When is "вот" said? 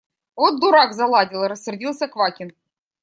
0.35-0.59